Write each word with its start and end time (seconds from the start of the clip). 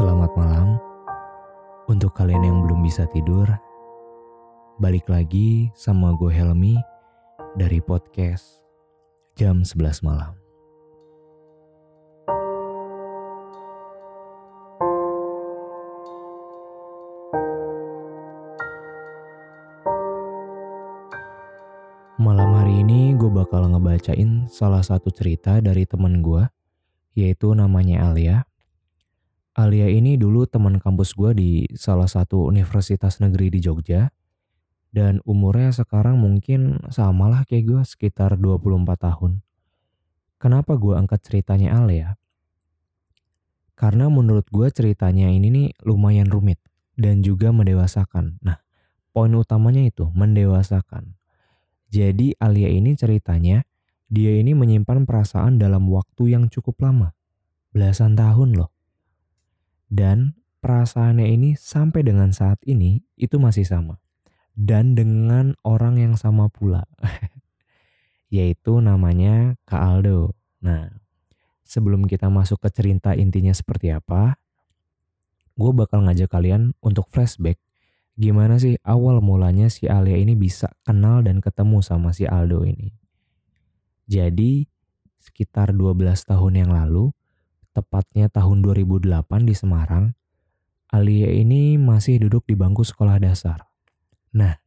Selamat 0.00 0.32
malam 0.32 0.80
untuk 1.84 2.16
kalian 2.16 2.40
yang 2.40 2.64
belum 2.64 2.80
bisa 2.80 3.04
tidur. 3.12 3.44
Balik 4.80 5.04
lagi 5.12 5.68
sama 5.76 6.16
gue 6.16 6.32
Helmi 6.32 6.72
dari 7.52 7.84
podcast 7.84 8.64
jam 9.36 9.60
11 9.60 10.00
malam. 10.00 10.32
Malam 22.16 22.50
hari 22.56 22.80
ini 22.80 23.12
gue 23.20 23.28
bakal 23.28 23.68
ngebacain 23.68 24.48
salah 24.48 24.80
satu 24.80 25.12
cerita 25.12 25.60
dari 25.60 25.84
temen 25.84 26.24
gue, 26.24 26.48
yaitu 27.12 27.52
namanya 27.52 28.08
Alia. 28.08 28.48
Alia 29.60 29.92
ini 29.92 30.16
dulu 30.16 30.48
teman 30.48 30.80
kampus 30.80 31.12
gue 31.12 31.36
di 31.36 31.50
salah 31.76 32.08
satu 32.08 32.48
universitas 32.48 33.20
negeri 33.20 33.52
di 33.52 33.60
Jogja. 33.60 34.08
Dan 34.88 35.20
umurnya 35.28 35.70
sekarang 35.70 36.16
mungkin 36.16 36.80
samalah 36.88 37.44
kayak 37.44 37.64
gue, 37.68 37.82
sekitar 37.84 38.40
24 38.40 38.88
tahun. 38.96 39.44
Kenapa 40.40 40.80
gue 40.80 40.96
angkat 40.96 41.20
ceritanya 41.28 41.76
Alia? 41.76 42.16
Karena 43.76 44.08
menurut 44.08 44.48
gue 44.48 44.66
ceritanya 44.72 45.28
ini 45.28 45.52
nih 45.52 45.68
lumayan 45.84 46.32
rumit 46.32 46.56
dan 46.96 47.20
juga 47.20 47.52
mendewasakan. 47.52 48.40
Nah, 48.40 48.64
poin 49.12 49.30
utamanya 49.36 49.84
itu 49.84 50.08
mendewasakan. 50.16 51.20
Jadi 51.92 52.32
Alia 52.40 52.72
ini 52.72 52.96
ceritanya, 52.96 53.62
dia 54.08 54.32
ini 54.40 54.56
menyimpan 54.56 55.04
perasaan 55.04 55.60
dalam 55.60 55.84
waktu 55.92 56.32
yang 56.32 56.48
cukup 56.48 56.80
lama. 56.80 57.12
Belasan 57.76 58.16
tahun 58.16 58.56
loh. 58.56 58.79
Dan 59.90 60.38
perasaannya 60.62 61.26
ini 61.26 61.58
sampai 61.58 62.06
dengan 62.06 62.30
saat 62.30 62.62
ini 62.62 63.02
itu 63.18 63.42
masih 63.42 63.66
sama. 63.66 63.98
Dan 64.54 64.94
dengan 64.94 65.58
orang 65.66 65.98
yang 65.98 66.14
sama 66.14 66.46
pula. 66.46 66.86
Yaitu 68.34 68.78
namanya 68.78 69.58
Kak 69.66 69.82
Aldo. 69.82 70.38
Nah, 70.62 70.94
sebelum 71.66 72.06
kita 72.06 72.30
masuk 72.30 72.62
ke 72.62 72.70
cerita 72.70 73.18
intinya 73.18 73.50
seperti 73.50 73.90
apa, 73.90 74.38
gue 75.58 75.70
bakal 75.74 76.06
ngajak 76.06 76.30
kalian 76.30 76.72
untuk 76.78 77.10
flashback 77.10 77.58
gimana 78.20 78.60
sih 78.60 78.76
awal 78.84 79.24
mulanya 79.24 79.72
si 79.72 79.88
Alia 79.88 80.20
ini 80.20 80.36
bisa 80.36 80.68
kenal 80.84 81.24
dan 81.24 81.40
ketemu 81.40 81.80
sama 81.80 82.12
si 82.12 82.28
Aldo 82.28 82.68
ini. 82.68 82.92
Jadi 84.04 84.68
sekitar 85.16 85.72
12 85.72 86.28
tahun 86.28 86.52
yang 86.60 86.70
lalu, 86.76 87.16
tepatnya 87.72 88.30
tahun 88.30 88.62
2008 88.62 89.46
di 89.46 89.54
Semarang, 89.54 90.14
Alia 90.90 91.30
ini 91.30 91.78
masih 91.78 92.26
duduk 92.26 92.46
di 92.50 92.58
bangku 92.58 92.82
sekolah 92.82 93.22
dasar. 93.22 93.70
Nah, 94.34 94.58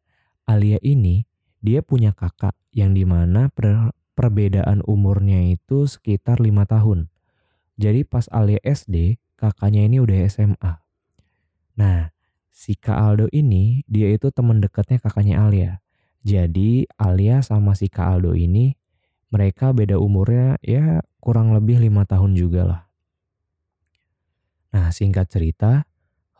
Alia 0.48 0.80
ini 0.80 1.28
dia 1.60 1.84
punya 1.84 2.16
kakak 2.16 2.56
yang 2.72 2.95
di 2.95 3.04
mana 3.04 3.52
per 3.52 3.92
perbedaan 4.14 4.86
umurnya 4.86 5.52
itu 5.52 5.90
sekitar 5.90 6.40
lima 6.40 6.64
tahun. 6.64 7.10
Jadi 7.76 8.06
pas 8.06 8.30
Alia 8.30 8.62
SD, 8.62 9.17
kakaknya 9.36 9.90
ini 9.90 9.98
udah 10.00 10.17
SMA. 10.30 10.73
Nah, 11.76 12.14
si 12.54 12.78
Kak 12.78 12.95
Aldo 12.95 13.28
ini 13.34 13.82
dia 13.90 14.14
itu 14.14 14.30
teman 14.30 14.62
dekatnya 14.62 15.02
kakaknya 15.02 15.42
Alia. 15.42 15.82
Jadi 16.23 16.88
Alia 16.95 17.42
sama 17.42 17.73
si 17.73 17.90
Kak 17.90 18.16
Aldo 18.16 18.38
ini 18.38 18.78
mereka 19.34 19.73
beda 19.73 19.98
umurnya 19.98 20.61
ya 20.61 21.02
kurang 21.17 21.52
lebih 21.58 21.82
lima 21.82 22.06
tahun 22.06 22.38
juga 22.38 22.61
lah. 22.64 22.82
Nah 24.73 24.89
singkat 24.89 25.30
cerita 25.30 25.86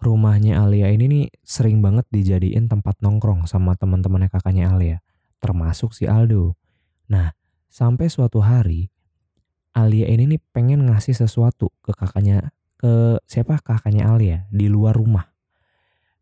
rumahnya 0.02 0.60
Alia 0.60 0.92
ini 0.92 1.06
nih 1.08 1.26
sering 1.46 1.80
banget 1.80 2.04
dijadiin 2.12 2.68
tempat 2.68 3.00
nongkrong 3.00 3.48
sama 3.48 3.78
teman-temannya 3.78 4.28
kakaknya 4.28 4.74
Alia. 4.74 4.98
Termasuk 5.40 5.94
si 5.94 6.10
Aldo. 6.10 6.58
Nah 7.08 7.32
sampai 7.70 8.10
suatu 8.10 8.42
hari 8.42 8.90
Alia 9.74 10.10
ini 10.10 10.38
nih 10.38 10.42
pengen 10.52 10.90
ngasih 10.90 11.14
sesuatu 11.14 11.70
ke 11.86 11.94
kakaknya 11.94 12.52
ke 12.82 13.22
siapa 13.30 13.62
kakaknya 13.62 14.12
Alia 14.12 14.50
di 14.52 14.68
luar 14.68 14.98
rumah. 14.98 15.32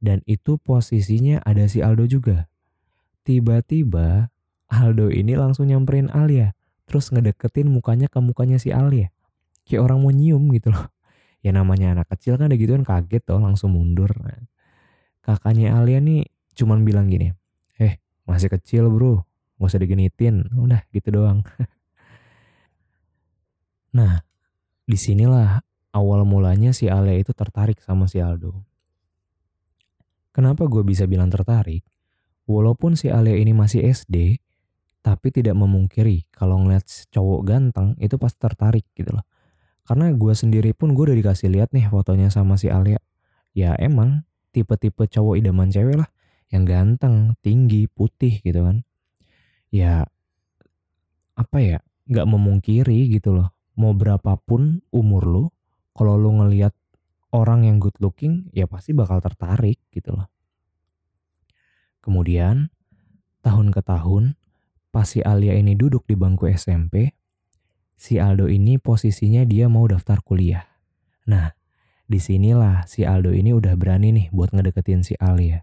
Dan 0.02 0.20
itu 0.28 0.60
posisinya 0.60 1.40
ada 1.42 1.66
si 1.66 1.80
Aldo 1.80 2.06
juga. 2.06 2.52
Tiba-tiba 3.24 4.34
Aldo 4.68 5.10
ini 5.10 5.40
langsung 5.40 5.70
nyamperin 5.72 6.12
Alia. 6.12 6.54
Terus 6.92 7.08
ngedeketin 7.16 7.72
mukanya 7.72 8.12
ke 8.12 8.20
mukanya 8.20 8.60
si 8.60 8.76
Alia. 8.76 9.16
Kayak 9.64 9.88
orang 9.88 10.00
mau 10.04 10.12
nyium 10.12 10.52
gitu 10.52 10.76
loh. 10.76 10.91
Ya 11.42 11.52
namanya 11.54 11.98
anak 11.98 12.14
kecil 12.14 12.38
kan 12.38 12.54
gitu 12.54 12.78
kan 12.78 12.86
kaget 12.86 13.22
tuh 13.26 13.42
langsung 13.42 13.74
mundur. 13.74 14.14
Kakaknya 15.26 15.78
Alia 15.78 15.98
nih 15.98 16.30
cuman 16.54 16.86
bilang 16.86 17.10
gini. 17.10 17.34
Eh 17.82 17.98
masih 18.30 18.54
kecil 18.54 18.90
bro. 18.90 19.26
Gak 19.58 19.74
usah 19.74 19.82
digenitin. 19.82 20.46
Udah 20.54 20.86
gitu 20.94 21.14
doang. 21.14 21.42
nah 23.98 24.22
di 24.86 24.98
sinilah 24.98 25.66
awal 25.92 26.24
mulanya 26.24 26.72
si 26.72 26.88
Alia 26.88 27.20
itu 27.20 27.34
tertarik 27.34 27.82
sama 27.84 28.08
si 28.08 28.22
Aldo. 28.22 28.56
Kenapa 30.32 30.64
gue 30.70 30.86
bisa 30.88 31.04
bilang 31.10 31.28
tertarik? 31.28 31.84
Walaupun 32.48 32.96
si 32.96 33.12
Alia 33.12 33.36
ini 33.36 33.52
masih 33.52 33.84
SD, 33.84 34.40
tapi 35.04 35.28
tidak 35.34 35.58
memungkiri 35.58 36.30
kalau 36.32 36.62
ngeliat 36.62 36.88
cowok 37.12 37.42
ganteng 37.44 37.98
itu 38.00 38.16
pasti 38.16 38.40
tertarik 38.40 38.86
gitu 38.96 39.12
loh. 39.12 39.26
Karena 39.88 40.14
gue 40.14 40.34
sendiri 40.34 40.72
pun 40.78 40.94
gue 40.94 41.12
udah 41.12 41.18
dikasih 41.18 41.52
lihat 41.52 41.74
nih 41.74 41.90
fotonya 41.90 42.30
sama 42.30 42.56
si 42.56 42.70
Alia. 42.70 43.02
Ya 43.52 43.76
emang 43.76 44.24
tipe-tipe 44.56 45.08
cowok 45.08 45.42
idaman 45.42 45.72
cewek 45.74 46.00
lah. 46.00 46.10
Yang 46.52 46.64
ganteng, 46.68 47.16
tinggi, 47.40 47.88
putih 47.88 48.40
gitu 48.44 48.64
kan. 48.68 48.84
Ya 49.72 50.08
apa 51.36 51.58
ya 51.64 51.80
Gak 52.12 52.28
memungkiri 52.28 53.08
gitu 53.08 53.32
loh. 53.32 53.56
Mau 53.80 53.96
berapapun 53.96 54.84
umur 54.92 55.24
lu, 55.24 55.44
kalau 55.96 56.20
lu 56.20 56.44
ngeliat 56.44 56.76
orang 57.32 57.64
yang 57.64 57.80
good 57.80 57.96
looking 58.04 58.52
ya 58.52 58.68
pasti 58.68 58.92
bakal 58.92 59.24
tertarik 59.24 59.80
gitu 59.96 60.12
loh. 60.12 60.28
Kemudian 62.04 62.68
tahun 63.40 63.72
ke 63.72 63.80
tahun 63.80 64.36
pas 64.92 65.08
si 65.08 65.24
Alia 65.24 65.56
ini 65.56 65.72
duduk 65.80 66.04
di 66.04 66.20
bangku 66.20 66.52
SMP, 66.52 67.16
si 68.02 68.18
Aldo 68.18 68.50
ini 68.50 68.82
posisinya 68.82 69.46
dia 69.46 69.70
mau 69.70 69.86
daftar 69.86 70.26
kuliah. 70.26 70.66
Nah, 71.30 71.54
di 72.10 72.18
sinilah 72.18 72.90
si 72.90 73.06
Aldo 73.06 73.30
ini 73.30 73.54
udah 73.54 73.78
berani 73.78 74.10
nih 74.10 74.28
buat 74.34 74.50
ngedeketin 74.58 75.06
si 75.06 75.14
Alia. 75.22 75.62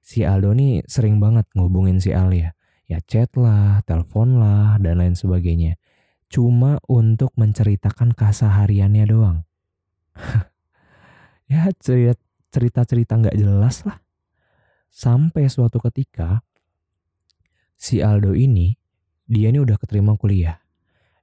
Si 0.00 0.24
Aldo 0.24 0.56
nih 0.56 0.88
sering 0.88 1.20
banget 1.20 1.44
ngubungin 1.52 2.00
si 2.00 2.16
Alia. 2.16 2.56
Ya 2.88 3.04
chat 3.04 3.28
lah, 3.36 3.84
telepon 3.84 4.40
lah, 4.40 4.80
dan 4.80 5.04
lain 5.04 5.20
sebagainya. 5.20 5.76
Cuma 6.32 6.80
untuk 6.88 7.36
menceritakan 7.36 8.16
kesehariannya 8.16 9.04
doang. 9.04 9.44
ya 11.52 11.68
cerita-cerita 12.48 13.20
nggak 13.20 13.36
jelas 13.36 13.84
lah. 13.84 14.00
Sampai 14.88 15.52
suatu 15.52 15.76
ketika 15.76 16.40
si 17.76 18.00
Aldo 18.00 18.32
ini 18.32 18.80
dia 19.28 19.52
ini 19.52 19.60
udah 19.60 19.76
keterima 19.76 20.16
kuliah. 20.16 20.63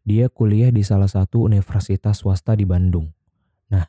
Dia 0.02 0.28
kuliah 0.28 0.74
di 0.74 0.82
salah 0.82 1.10
satu 1.10 1.46
universitas 1.46 2.22
swasta 2.22 2.58
di 2.58 2.66
Bandung. 2.66 3.14
Nah, 3.70 3.86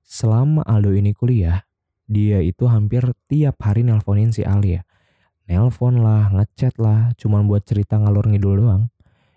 selama 0.00 0.64
Aldo 0.64 0.96
ini 0.96 1.12
kuliah, 1.12 1.68
dia 2.08 2.40
itu 2.40 2.64
hampir 2.66 3.04
tiap 3.28 3.60
hari 3.60 3.84
nelponin 3.84 4.32
si 4.32 4.42
Alia. 4.42 4.82
Nelpon 5.50 6.00
lah, 6.00 6.30
ngechat 6.30 6.78
lah, 6.78 7.12
cuman 7.18 7.44
buat 7.50 7.66
cerita 7.66 7.98
ngalur 7.98 8.30
ngidul 8.30 8.64
doang. 8.64 8.82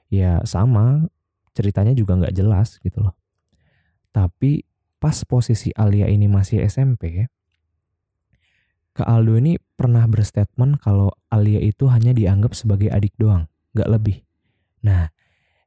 Ya 0.08 0.40
sama, 0.46 1.10
ceritanya 1.58 1.92
juga 1.98 2.16
nggak 2.18 2.36
jelas 2.38 2.78
gitu 2.80 3.02
loh. 3.02 3.18
Tapi 4.14 4.64
pas 5.02 5.18
posisi 5.26 5.74
Alia 5.76 6.08
ini 6.08 6.30
masih 6.30 6.64
SMP, 6.64 7.28
Kak 8.94 9.10
Aldo 9.10 9.42
ini 9.42 9.58
pernah 9.58 10.06
berstatement 10.06 10.78
kalau 10.78 11.10
Alia 11.34 11.58
itu 11.58 11.90
hanya 11.90 12.14
dianggap 12.14 12.54
sebagai 12.54 12.94
adik 12.94 13.18
doang, 13.18 13.50
gak 13.74 13.90
lebih. 13.90 14.22
Nah, 14.86 15.10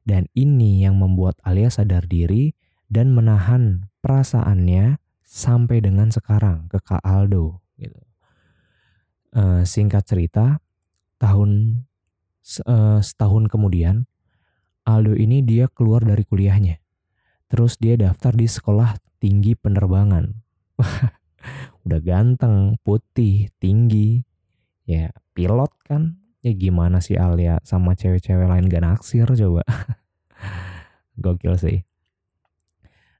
dan 0.07 0.31
ini 0.31 0.87
yang 0.87 0.95
membuat 0.95 1.35
Alia 1.43 1.67
sadar 1.67 2.07
diri 2.07 2.55
dan 2.87 3.11
menahan 3.11 3.91
perasaannya 3.99 5.03
sampai 5.27 5.83
dengan 5.83 6.07
sekarang 6.07 6.71
ke 6.71 6.79
Kak 6.79 7.03
Aldo. 7.03 7.59
Gitu. 7.75 7.99
Uh, 9.35 9.67
singkat 9.67 10.07
cerita, 10.07 10.63
tahun 11.19 11.83
uh, 12.63 13.03
setahun 13.03 13.51
kemudian, 13.51 14.07
Aldo 14.87 15.19
ini 15.19 15.43
dia 15.43 15.67
keluar 15.67 15.99
dari 16.07 16.23
kuliahnya. 16.23 16.79
Terus 17.51 17.75
dia 17.75 17.99
daftar 17.99 18.31
di 18.31 18.47
sekolah 18.47 18.95
tinggi 19.19 19.59
penerbangan. 19.59 20.31
Udah 21.83 21.99
ganteng, 21.99 22.79
putih, 22.87 23.51
tinggi. 23.59 24.23
Ya 24.87 25.11
pilot 25.35 25.75
kan. 25.83 26.23
Ya 26.47 26.55
gimana 26.55 27.03
sih 27.03 27.19
Alia 27.19 27.59
sama 27.67 27.91
cewek-cewek 27.91 28.47
lain 28.47 28.71
gak 28.71 28.87
naksir 28.87 29.27
coba. 29.27 29.67
Gokil 31.23 31.59
sih. 31.59 31.83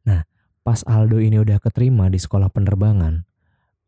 Nah 0.07 0.24
pas 0.63 0.79
Aldo 0.88 1.19
ini 1.19 1.35
udah 1.35 1.59
keterima 1.59 2.07
di 2.07 2.15
sekolah 2.15 2.47
penerbangan, 2.47 3.27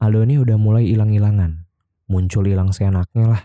Aldo 0.04 0.28
ini 0.28 0.36
udah 0.44 0.60
mulai 0.60 0.92
hilang-hilangan. 0.92 1.72
Muncul 2.12 2.52
hilang 2.52 2.76
seenaknya 2.76 3.32
lah. 3.32 3.44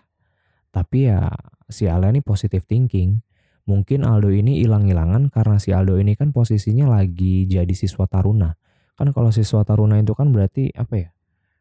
Tapi 0.75 1.07
ya 1.07 1.31
si 1.71 1.87
Alia 1.87 2.11
ini 2.11 2.27
positive 2.27 2.67
thinking. 2.67 3.23
Mungkin 3.71 4.03
Aldo 4.03 4.35
ini 4.35 4.67
hilang-hilangan 4.67 5.31
karena 5.31 5.63
si 5.63 5.71
Aldo 5.71 5.95
ini 6.03 6.19
kan 6.19 6.35
posisinya 6.35 6.91
lagi 6.91 7.47
jadi 7.47 7.71
siswa 7.71 8.11
taruna. 8.11 8.59
Kan 8.99 9.15
kalau 9.15 9.31
siswa 9.31 9.63
taruna 9.63 10.03
itu 10.03 10.11
kan 10.19 10.35
berarti 10.35 10.75
apa 10.75 10.95
ya? 10.99 11.09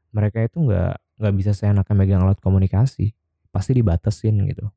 Mereka 0.10 0.50
itu 0.50 0.58
nggak 0.66 1.22
nggak 1.22 1.34
bisa 1.38 1.54
seenaknya 1.54 1.94
megang 1.94 2.26
alat 2.26 2.42
komunikasi. 2.42 3.14
Pasti 3.54 3.78
dibatasin 3.78 4.42
gitu. 4.50 4.74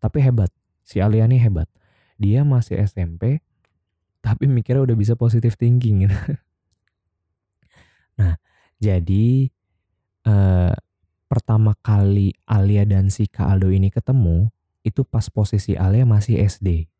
Tapi 0.00 0.24
hebat. 0.24 0.48
Si 0.80 0.98
Alia 1.04 1.28
ini 1.28 1.36
hebat. 1.36 1.68
Dia 2.16 2.42
masih 2.42 2.80
SMP 2.80 3.44
tapi 4.26 4.50
mikirnya 4.50 4.82
udah 4.82 4.98
bisa 4.98 5.14
positive 5.14 5.54
thinking 5.54 6.02
gitu. 6.02 6.18
nah, 8.18 8.34
jadi 8.82 9.46
eh, 10.26 10.74
pertama 11.30 11.78
kali 11.78 12.34
Alia 12.42 12.82
dan 12.82 13.06
si 13.06 13.30
Kak 13.30 13.46
Aldo 13.46 13.70
ini 13.70 13.94
ketemu 13.94 14.50
itu 14.82 15.06
pas 15.06 15.30
posisi 15.30 15.78
Alia 15.78 16.02
masih 16.02 16.42
SD. 16.42 16.90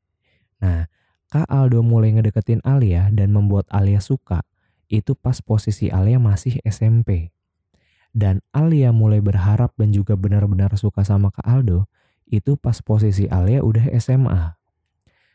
Nah, 0.63 0.87
Kak 1.27 1.51
Aldo 1.51 1.83
mulai 1.83 2.15
ngedeketin 2.15 2.63
Alia 2.63 3.11
dan 3.11 3.35
membuat 3.35 3.67
Alia 3.75 3.99
suka 3.99 4.47
itu 4.87 5.19
pas 5.19 5.43
posisi 5.43 5.91
Alia 5.91 6.23
masih 6.23 6.63
SMP. 6.63 7.35
Dan 8.17 8.41
Alia 8.57 8.97
mulai 8.97 9.21
berharap 9.21 9.77
dan 9.77 9.93
juga 9.93 10.17
benar-benar 10.17 10.73
suka 10.81 11.05
sama 11.05 11.29
Kak 11.29 11.45
Aldo 11.45 11.85
itu 12.33 12.57
pas 12.57 12.81
posisi 12.81 13.29
Alia 13.29 13.61
udah 13.61 13.93
SMA. 14.01 14.57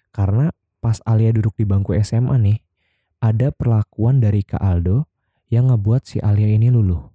Karena 0.09 0.49
pas 0.81 0.97
Alia 1.05 1.29
duduk 1.29 1.53
di 1.61 1.69
bangku 1.69 1.93
SMA 2.01 2.41
nih, 2.41 2.57
ada 3.21 3.53
perlakuan 3.53 4.17
dari 4.17 4.41
Kak 4.41 4.57
Aldo 4.57 5.05
yang 5.53 5.69
ngebuat 5.69 6.09
si 6.09 6.17
Alia 6.25 6.49
ini 6.49 6.73
luluh. 6.73 7.05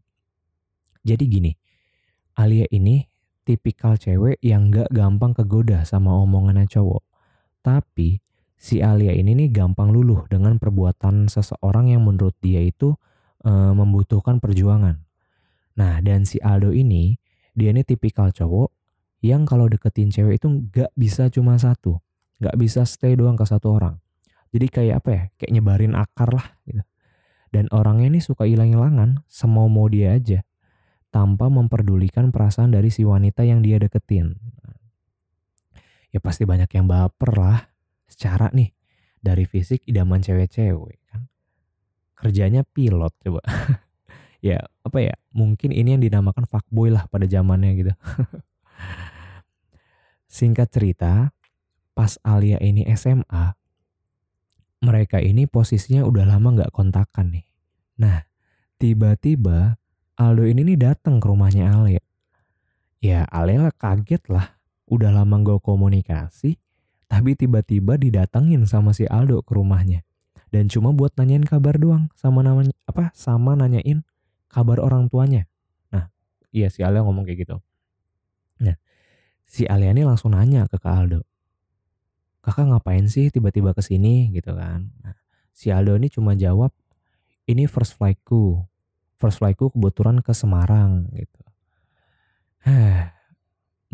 Jadi 1.03 1.25
gini, 1.27 1.53
Alia 2.39 2.71
ini 2.71 3.03
tipikal 3.47 3.99
cewek 3.99 4.43
yang 4.43 4.71
gak 4.71 4.91
gampang 4.91 5.35
kegoda 5.35 5.83
sama 5.83 6.15
omongannya 6.15 6.71
cowok. 6.71 7.03
Tapi 7.63 8.23
si 8.55 8.83
Alia 8.83 9.15
ini 9.15 9.35
nih 9.35 9.51
gampang 9.51 9.91
luluh 9.95 10.27
dengan 10.31 10.59
perbuatan 10.59 11.27
seseorang 11.27 11.91
yang 11.91 12.03
menurut 12.03 12.35
dia 12.43 12.63
itu 12.63 12.99
e, 13.47 13.51
membutuhkan 13.51 14.43
perjuangan. 14.43 15.06
Nah 15.77 16.01
dan 16.01 16.25
si 16.25 16.41
Aldo 16.41 16.73
ini, 16.73 17.17
dia 17.53 17.73
ini 17.73 17.85
tipikal 17.85 18.33
cowok 18.33 18.73
yang 19.25 19.49
kalau 19.49 19.69
deketin 19.69 20.13
cewek 20.13 20.41
itu 20.41 20.49
gak 20.73 20.93
bisa 20.97 21.29
cuma 21.33 21.57
satu. 21.57 22.01
Gak 22.41 22.57
bisa 22.61 22.85
stay 22.85 23.17
doang 23.17 23.37
ke 23.37 23.45
satu 23.49 23.77
orang. 23.77 23.97
Jadi 24.53 24.67
kayak 24.69 24.95
apa 25.05 25.11
ya, 25.13 25.23
kayak 25.41 25.53
nyebarin 25.53 25.95
akar 25.97 26.33
lah 26.33 26.49
gitu. 26.69 26.85
Dan 27.53 27.73
orangnya 27.73 28.13
ini 28.13 28.21
suka 28.21 28.45
hilang-hilangan, 28.45 29.25
semau 29.31 29.71
mau 29.71 29.89
dia 29.89 30.13
aja 30.17 30.45
tanpa 31.09 31.49
memperdulikan 31.49 32.29
perasaan 32.29 32.77
dari 32.77 32.93
si 32.93 33.01
wanita 33.07 33.41
yang 33.47 33.65
dia 33.65 33.81
deketin. 33.81 34.37
Ya 36.13 36.21
pasti 36.21 36.45
banyak 36.45 36.69
yang 36.77 36.85
baper 36.85 37.33
lah. 37.37 37.73
Secara 38.05 38.53
nih, 38.53 38.71
dari 39.25 39.49
fisik 39.49 39.83
idaman 39.89 40.21
cewek-cewek 40.21 41.01
kan. 41.09 41.27
Kerjanya 42.17 42.63
pilot 42.65 43.13
coba. 43.25 43.43
ya 44.41 44.65
apa 44.83 44.99
ya, 45.01 45.15
mungkin 45.33 45.73
ini 45.73 45.97
yang 45.97 46.03
dinamakan 46.03 46.45
fuckboy 46.49 46.93
lah 46.93 47.09
pada 47.09 47.25
zamannya 47.29 47.71
gitu. 47.77 47.93
Singkat 50.37 50.69
cerita, 50.69 51.33
pas 51.97 52.21
Alia 52.21 52.61
ini 52.61 52.85
SMA, 52.93 53.57
mereka 54.85 55.19
ini 55.19 55.49
posisinya 55.49 56.05
udah 56.05 56.25
lama 56.29 56.63
gak 56.63 56.73
kontakan 56.75 57.33
nih. 57.33 57.47
Nah, 57.97 58.29
tiba-tiba 58.77 59.81
Aldo 60.17 60.45
ini 60.49 60.65
nih 60.73 60.79
datang 60.81 61.21
ke 61.21 61.27
rumahnya 61.29 61.73
Ale. 61.73 62.01
Ya 63.01 63.29
Ale 63.29 63.61
lah 63.61 63.73
kaget 63.73 64.29
lah. 64.33 64.57
Udah 64.89 65.13
lama 65.13 65.41
gak 65.45 65.65
komunikasi. 65.65 66.57
Tapi 67.07 67.39
tiba-tiba 67.39 67.97
didatengin 68.01 68.65
sama 68.65 68.97
si 68.97 69.05
Aldo 69.09 69.45
ke 69.45 69.53
rumahnya. 69.53 70.03
Dan 70.49 70.73
cuma 70.73 70.93
buat 70.93 71.13
nanyain 71.21 71.45
kabar 71.45 71.77
doang. 71.77 72.09
Sama 72.17 72.41
namanya 72.41 72.73
apa? 72.89 73.13
Sama 73.13 73.57
nanyain 73.59 74.05
kabar 74.57 74.81
orang 74.81 75.13
tuanya. 75.13 75.45
Nah 75.93 76.09
iya 76.49 76.73
si 76.73 76.81
Ale 76.81 77.05
ngomong 77.05 77.29
kayak 77.29 77.45
gitu. 77.45 77.57
Nah 78.65 78.81
si 79.45 79.69
Ale 79.69 79.93
ini 79.93 80.09
langsung 80.09 80.33
nanya 80.33 80.65
ke 80.65 80.81
Kak 80.81 80.97
Aldo. 80.97 81.21
Kakak 82.41 82.73
ngapain 82.73 83.05
sih 83.13 83.29
tiba-tiba 83.29 83.77
ke 83.77 83.85
sini 83.85 84.33
gitu 84.33 84.55
kan. 84.55 84.89
Nah, 85.03 85.19
si 85.51 85.75
Aldo 85.75 85.99
ini 85.99 86.07
cuma 86.07 86.39
jawab, 86.39 86.71
ini 87.51 87.67
first 87.67 87.99
flightku 87.99 88.63
first 89.17 89.41
flightku 89.41 89.73
kebetulan 89.73 90.21
ke 90.21 90.33
Semarang 90.37 91.09
gitu. 91.17 91.43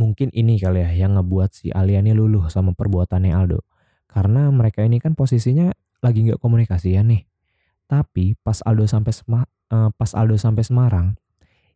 Mungkin 0.00 0.32
ini 0.34 0.58
kali 0.58 0.82
ya 0.82 0.90
yang 1.06 1.14
ngebuat 1.20 1.54
si 1.54 1.70
Alia 1.70 2.02
ini 2.02 2.16
luluh 2.16 2.50
sama 2.50 2.74
perbuatannya 2.74 3.32
Aldo. 3.32 3.62
Karena 4.10 4.50
mereka 4.50 4.82
ini 4.82 4.98
kan 4.98 5.14
posisinya 5.14 5.70
lagi 6.02 6.26
nggak 6.26 6.42
komunikasi 6.42 6.98
ya 6.98 7.06
nih. 7.06 7.24
Tapi 7.86 8.34
pas 8.40 8.60
Aldo 8.66 8.88
sampai 8.88 9.12
uh, 9.72 9.88
pas 9.96 10.12
Aldo 10.12 10.36
sampai 10.36 10.62
Semarang, 10.62 11.16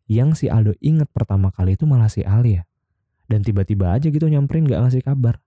yang 0.05 0.37
si 0.37 0.47
Aldo 0.47 0.77
inget 0.79 1.09
pertama 1.09 1.49
kali 1.49 1.73
itu 1.75 1.89
malah 1.89 2.07
si 2.07 2.21
Alia. 2.21 2.69
Dan 3.27 3.43
tiba-tiba 3.43 3.91
aja 3.91 4.07
gitu 4.07 4.23
nyamperin 4.29 4.63
nggak 4.63 4.87
ngasih 4.87 5.03
kabar. 5.03 5.43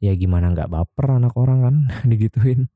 Ya 0.00 0.16
gimana 0.16 0.54
nggak 0.54 0.72
baper 0.72 1.20
anak 1.20 1.34
orang 1.36 1.58
kan 1.60 1.76
digituin. 2.10 2.72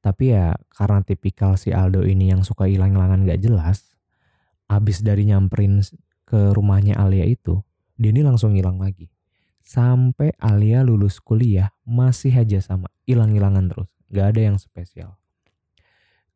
Tapi 0.00 0.32
ya 0.32 0.56
karena 0.72 1.04
tipikal 1.04 1.60
si 1.60 1.72
Aldo 1.76 2.04
ini 2.04 2.32
yang 2.32 2.40
suka 2.40 2.64
hilang-hilangan 2.64 3.28
gak 3.28 3.44
jelas, 3.44 3.92
abis 4.64 5.04
dari 5.04 5.28
nyamperin 5.28 5.84
ke 6.24 6.56
rumahnya 6.56 6.96
Alia 6.96 7.28
itu, 7.28 7.60
dia 8.00 8.08
ini 8.08 8.24
langsung 8.24 8.56
hilang 8.56 8.80
lagi. 8.80 9.12
Sampai 9.60 10.32
Alia 10.40 10.80
lulus 10.80 11.20
kuliah 11.20 11.76
masih 11.84 12.32
aja 12.32 12.64
sama, 12.64 12.88
hilang-hilangan 13.04 13.68
terus. 13.68 13.92
Gak 14.08 14.32
ada 14.32 14.40
yang 14.40 14.56
spesial. 14.56 15.19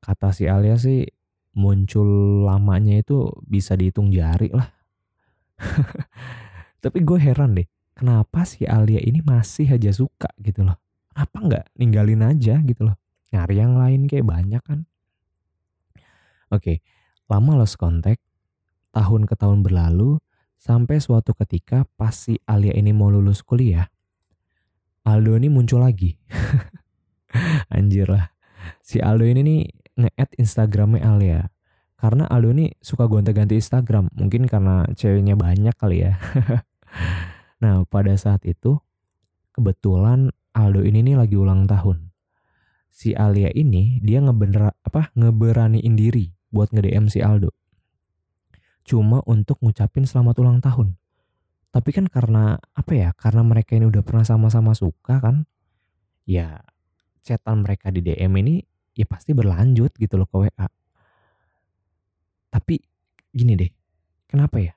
Kata 0.05 0.37
si 0.37 0.45
Alia 0.45 0.77
sih 0.77 1.09
muncul 1.57 2.45
lamanya 2.45 3.01
itu 3.01 3.33
bisa 3.49 3.73
dihitung 3.73 4.13
jari 4.13 4.53
lah. 4.53 4.69
Tapi 6.85 7.01
gue 7.01 7.17
heran 7.17 7.57
deh, 7.57 7.65
kenapa 7.97 8.45
si 8.45 8.69
Alia 8.69 9.01
ini 9.01 9.25
masih 9.25 9.73
aja 9.73 9.89
suka 9.97 10.29
gitu 10.45 10.69
loh. 10.69 10.77
Apa 11.17 11.41
nggak 11.41 11.65
ninggalin 11.81 12.21
aja 12.21 12.61
gitu 12.61 12.93
loh 12.93 13.01
nyari 13.35 13.59
yang 13.59 13.75
lain 13.75 14.07
kayak 14.07 14.23
banyak 14.23 14.63
kan. 14.63 14.87
Oke, 16.55 16.87
lama 17.27 17.59
lost 17.59 17.75
contact, 17.75 18.23
tahun 18.95 19.27
ke 19.27 19.35
tahun 19.35 19.67
berlalu, 19.67 20.23
sampai 20.55 21.03
suatu 21.03 21.35
ketika 21.35 21.83
pas 21.99 22.15
si 22.15 22.39
Alia 22.47 22.79
ini 22.79 22.95
mau 22.95 23.11
lulus 23.11 23.43
kuliah, 23.43 23.91
Aldo 25.03 25.35
ini 25.35 25.51
muncul 25.51 25.83
lagi. 25.83 26.15
Anjir 27.75 28.07
lah. 28.07 28.31
Si 28.81 29.03
Aldo 29.03 29.27
ini 29.27 29.43
nih 29.43 29.61
nge-add 29.99 30.35
Instagramnya 30.39 31.03
Alia. 31.05 31.41
Karena 31.95 32.29
Aldo 32.29 32.53
ini 32.53 32.75
suka 32.83 33.09
gonta-ganti 33.09 33.57
Instagram. 33.57 34.13
Mungkin 34.13 34.45
karena 34.51 34.85
ceweknya 34.93 35.39
banyak 35.39 35.73
kali 35.79 36.05
ya. 36.05 36.21
nah 37.63 37.81
pada 37.89 38.13
saat 38.19 38.45
itu, 38.45 38.77
kebetulan 39.57 40.35
Aldo 40.53 40.85
ini 40.85 41.01
nih 41.01 41.17
lagi 41.17 41.39
ulang 41.39 41.65
tahun 41.65 42.15
si 42.95 43.11
Alia 43.11 43.51
ini 43.51 43.99
dia 43.99 44.23
ngebener 44.23 44.71
apa 44.87 45.11
ngeberaniin 45.19 45.99
diri 45.99 46.31
buat 46.55 46.71
nge-DM 46.71 47.11
si 47.11 47.19
Aldo. 47.19 47.51
Cuma 48.87 49.19
untuk 49.27 49.59
ngucapin 49.59 50.07
selamat 50.07 50.39
ulang 50.39 50.63
tahun. 50.63 50.95
Tapi 51.75 51.91
kan 51.91 52.07
karena 52.07 52.63
apa 52.79 52.93
ya? 52.95 53.11
Karena 53.19 53.43
mereka 53.43 53.75
ini 53.75 53.91
udah 53.91 54.07
pernah 54.07 54.23
sama-sama 54.23 54.79
suka 54.79 55.19
kan. 55.19 55.51
Ya 56.23 56.63
chatan 57.27 57.67
mereka 57.67 57.91
di 57.91 57.99
DM 57.99 58.31
ini 58.39 58.63
ya 58.95 59.05
pasti 59.05 59.35
berlanjut 59.35 59.93
gitu 59.99 60.15
loh 60.17 60.27
ke 60.31 60.37
WA. 60.47 60.67
Tapi 62.51 62.75
gini 63.35 63.59
deh. 63.59 63.71
Kenapa 64.31 64.63
ya? 64.63 64.75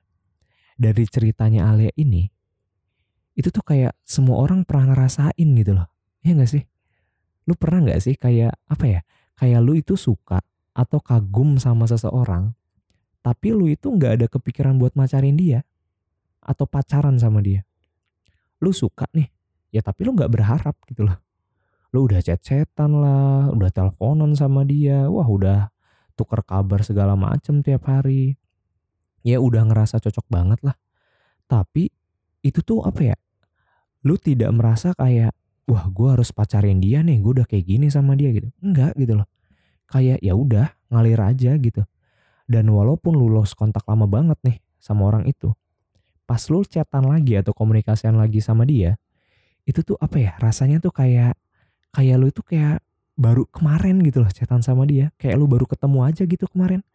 Dari 0.78 1.04
ceritanya 1.06 1.70
Alia 1.70 1.90
ini 1.98 2.26
itu 3.38 3.54
tuh 3.54 3.62
kayak 3.62 3.94
semua 4.02 4.42
orang 4.42 4.66
pernah 4.66 4.94
ngerasain 4.94 5.48
gitu 5.54 5.72
loh. 5.78 5.86
Iya 6.26 6.42
gak 6.42 6.50
sih? 6.50 6.62
Lu 7.46 7.54
pernah 7.56 7.86
nggak 7.86 8.00
sih 8.04 8.14
kayak 8.18 8.52
apa 8.68 8.84
ya? 8.84 9.00
Kayak 9.38 9.60
lu 9.64 9.78
itu 9.78 9.96
suka 9.96 10.42
atau 10.76 11.00
kagum 11.00 11.56
sama 11.56 11.88
seseorang, 11.88 12.52
tapi 13.24 13.54
lu 13.56 13.70
itu 13.70 13.88
nggak 13.88 14.12
ada 14.20 14.26
kepikiran 14.28 14.76
buat 14.76 14.92
macarin 14.94 15.38
dia 15.38 15.64
atau 16.44 16.68
pacaran 16.68 17.16
sama 17.16 17.40
dia. 17.40 17.64
Lu 18.60 18.74
suka 18.74 19.08
nih, 19.16 19.30
ya 19.72 19.80
tapi 19.80 20.04
lu 20.04 20.12
nggak 20.12 20.28
berharap 20.28 20.76
gitu 20.90 21.08
loh. 21.08 21.16
Lu 21.94 22.04
udah 22.04 22.20
chat-chatan 22.20 23.00
lah, 23.00 23.48
udah 23.52 23.70
teleponan 23.72 24.36
sama 24.36 24.64
dia, 24.64 25.08
wah 25.08 25.24
udah 25.24 25.72
tuker 26.14 26.44
kabar 26.44 26.84
segala 26.84 27.16
macem 27.16 27.64
tiap 27.64 27.88
hari. 27.88 28.36
Ya 29.24 29.40
udah 29.40 29.64
ngerasa 29.66 29.98
cocok 29.98 30.26
banget 30.28 30.60
lah. 30.64 30.76
Tapi 31.48 31.88
itu 32.44 32.60
tuh 32.60 32.84
apa 32.84 33.14
ya? 33.14 33.16
Lu 34.04 34.20
tidak 34.20 34.52
merasa 34.52 34.92
kayak 34.92 35.32
wah 35.68 35.84
gue 35.92 36.08
harus 36.08 36.32
pacarin 36.32 36.80
dia 36.80 37.04
nih 37.04 37.20
gue 37.20 37.32
udah 37.38 37.46
kayak 37.46 37.68
gini 37.68 37.92
sama 37.92 38.16
dia 38.16 38.32
gitu 38.32 38.48
enggak 38.64 38.96
gitu 38.96 39.20
loh 39.20 39.28
kayak 39.84 40.18
ya 40.24 40.32
udah 40.32 40.72
ngalir 40.88 41.20
aja 41.20 41.52
gitu 41.60 41.84
dan 42.48 42.64
walaupun 42.72 43.12
lu 43.12 43.28
lost 43.28 43.52
kontak 43.52 43.84
lama 43.84 44.08
banget 44.08 44.40
nih 44.40 44.56
sama 44.80 45.12
orang 45.12 45.28
itu 45.28 45.52
pas 46.24 46.40
lu 46.48 46.64
chatan 46.64 47.04
lagi 47.04 47.36
atau 47.36 47.52
komunikasian 47.52 48.16
lagi 48.16 48.40
sama 48.40 48.64
dia 48.64 48.96
itu 49.68 49.84
tuh 49.84 50.00
apa 50.00 50.16
ya 50.16 50.32
rasanya 50.40 50.80
tuh 50.80 50.92
kayak 50.96 51.36
kayak 51.94 52.16
lu 52.20 52.26
itu 52.28 52.42
kayak 52.44 52.84
baru 53.18 53.44
kemarin 53.50 53.98
gitu 54.04 54.22
loh 54.22 54.30
chatan 54.30 54.62
sama 54.62 54.86
dia 54.86 55.10
kayak 55.18 55.36
lu 55.36 55.50
baru 55.50 55.66
ketemu 55.66 55.98
aja 56.06 56.22
gitu 56.24 56.46
kemarin 56.46 56.86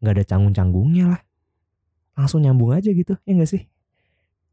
nggak 0.00 0.20
ada 0.20 0.24
canggung-canggungnya 0.28 1.16
lah 1.16 1.20
langsung 2.16 2.44
nyambung 2.44 2.76
aja 2.76 2.92
gitu 2.92 3.16
ya 3.24 3.32
gak 3.32 3.48
sih 3.48 3.64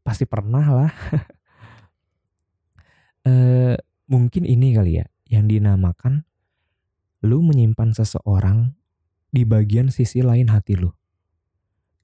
pasti 0.00 0.24
pernah 0.24 0.64
lah 0.64 0.88
eh, 3.28 3.76
mungkin 4.08 4.48
ini 4.48 4.72
kali 4.72 5.02
ya 5.02 5.06
yang 5.28 5.44
dinamakan 5.44 6.24
lu 7.20 7.44
menyimpan 7.44 7.92
seseorang 7.92 8.78
di 9.28 9.44
bagian 9.44 9.92
sisi 9.92 10.24
lain 10.24 10.48
hati 10.48 10.78
lu. 10.78 10.88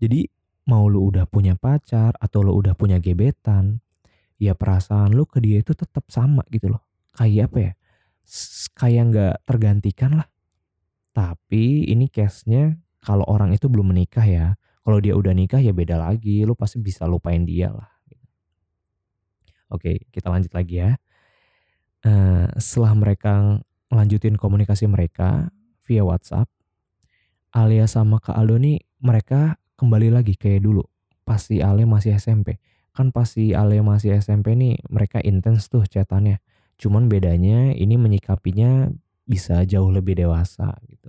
Jadi 0.02 0.28
mau 0.68 0.90
lu 0.90 1.08
udah 1.08 1.24
punya 1.24 1.56
pacar 1.56 2.12
atau 2.20 2.44
lu 2.44 2.52
udah 2.52 2.76
punya 2.76 3.00
gebetan, 3.00 3.80
ya 4.36 4.52
perasaan 4.52 5.16
lu 5.16 5.24
ke 5.24 5.40
dia 5.40 5.62
itu 5.62 5.72
tetap 5.72 6.04
sama 6.12 6.44
gitu 6.52 6.74
loh. 6.74 6.82
Kayak 7.14 7.52
apa 7.52 7.58
ya? 7.58 7.72
Kayak 8.74 9.04
nggak 9.12 9.34
tergantikan 9.46 10.10
lah. 10.18 10.28
Tapi 11.14 11.86
ini 11.86 12.10
case-nya 12.10 12.74
kalau 13.04 13.22
orang 13.28 13.54
itu 13.54 13.70
belum 13.70 13.94
menikah 13.94 14.26
ya. 14.26 14.58
Kalau 14.84 15.00
dia 15.00 15.16
udah 15.16 15.32
nikah 15.32 15.62
ya 15.62 15.70
beda 15.70 15.96
lagi. 15.96 16.42
Lu 16.42 16.58
pasti 16.58 16.82
bisa 16.82 17.06
lupain 17.06 17.46
dia 17.46 17.70
lah. 17.70 17.94
Oke, 19.72 20.06
kita 20.12 20.28
lanjut 20.30 20.52
lagi 20.54 20.78
ya. 20.78 20.94
Uh, 22.04 22.46
setelah 22.60 22.92
mereka 22.92 23.58
melanjutin 23.88 24.36
komunikasi 24.36 24.84
mereka 24.84 25.48
via 25.88 26.04
WhatsApp, 26.04 26.46
Alia 27.54 27.86
sama 27.86 28.18
Kak 28.18 28.34
Aldo 28.34 28.58
nih 28.58 28.82
mereka 29.00 29.56
kembali 29.78 30.10
lagi 30.10 30.34
kayak 30.34 30.66
dulu. 30.66 30.84
Pasti 31.22 31.64
Ale 31.64 31.86
masih 31.88 32.18
SMP. 32.18 32.60
Kan 32.94 33.10
pasti 33.10 33.56
Ale 33.56 33.80
masih 33.80 34.18
SMP 34.20 34.54
nih 34.54 34.78
mereka 34.90 35.18
intens 35.24 35.66
tuh 35.70 35.86
chatannya. 35.86 36.38
Cuman 36.84 37.08
bedanya 37.08 37.72
ini 37.72 37.96
menyikapinya 37.96 38.92
bisa 39.24 39.64
jauh 39.64 39.88
lebih 39.88 40.20
dewasa 40.20 40.76
gitu. 40.84 41.08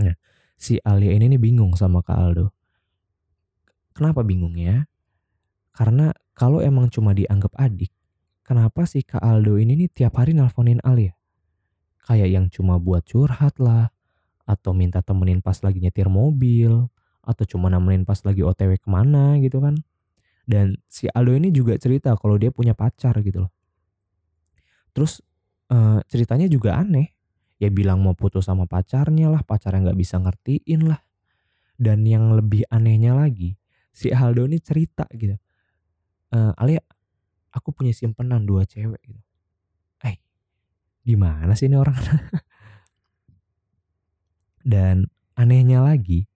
Nah, 0.00 0.16
si 0.56 0.80
Alia 0.80 1.12
ini 1.12 1.36
nih 1.36 1.36
bingung 1.36 1.76
sama 1.76 2.00
Kak 2.00 2.16
Aldo. 2.16 2.56
Kenapa 3.92 4.24
bingung 4.24 4.56
ya? 4.56 4.88
Karena 5.76 6.08
kalau 6.32 6.64
emang 6.64 6.88
cuma 6.88 7.12
dianggap 7.12 7.52
adik, 7.60 7.92
kenapa 8.40 8.88
si 8.88 9.04
Kak 9.04 9.20
Aldo 9.20 9.60
ini 9.60 9.76
nih 9.76 9.92
tiap 9.92 10.16
hari 10.16 10.32
nelponin 10.32 10.80
Alia? 10.80 11.12
Kayak 12.08 12.28
yang 12.32 12.46
cuma 12.48 12.80
buat 12.80 13.04
curhat 13.04 13.60
lah, 13.60 13.92
atau 14.48 14.72
minta 14.72 15.04
temenin 15.04 15.44
pas 15.44 15.60
lagi 15.60 15.84
nyetir 15.84 16.08
mobil, 16.08 16.88
atau 17.20 17.44
cuma 17.44 17.68
nemenin 17.68 18.08
pas 18.08 18.16
lagi 18.24 18.40
otw 18.40 18.72
ke 18.72 18.88
mana 18.88 19.36
gitu 19.36 19.60
kan. 19.60 19.76
Dan 20.48 20.80
si 20.88 21.12
Aldo 21.12 21.36
ini 21.36 21.52
juga 21.52 21.76
cerita 21.76 22.16
kalau 22.16 22.40
dia 22.40 22.48
punya 22.48 22.72
pacar 22.72 23.20
gitu 23.20 23.44
loh. 23.44 23.55
Terus 24.96 25.20
uh, 25.68 26.00
ceritanya 26.08 26.48
juga 26.48 26.80
aneh. 26.80 27.12
Ya 27.60 27.68
bilang 27.68 28.00
mau 28.00 28.16
putus 28.16 28.48
sama 28.48 28.64
pacarnya 28.64 29.28
lah, 29.28 29.44
pacarnya 29.44 29.92
nggak 29.92 30.00
bisa 30.00 30.16
ngertiin 30.16 30.88
lah. 30.88 31.00
Dan 31.76 32.08
yang 32.08 32.32
lebih 32.32 32.64
anehnya 32.72 33.12
lagi, 33.12 33.60
si 33.92 34.08
Aldo 34.08 34.48
ini 34.48 34.56
cerita 34.60 35.04
gitu. 35.12 35.36
Uh, 36.32 36.52
Alia, 36.56 36.80
aku 37.52 37.72
punya 37.72 37.92
simpenan 37.92 38.44
dua 38.44 38.64
cewek 38.64 39.00
gitu. 39.04 39.20
Eh, 40.04 40.16
gimana 41.04 41.52
sih 41.56 41.68
ini 41.68 41.76
orang? 41.80 41.96
Dan 44.72 45.08
anehnya 45.36 45.80
lagi, 45.80 46.28